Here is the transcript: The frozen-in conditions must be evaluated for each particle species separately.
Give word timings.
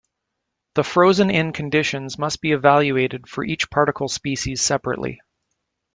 The 0.73 0.83
frozen-in 0.83 1.53
conditions 1.53 2.17
must 2.17 2.41
be 2.41 2.53
evaluated 2.53 3.29
for 3.29 3.43
each 3.43 3.69
particle 3.69 4.07
species 4.07 4.59
separately. 4.63 5.21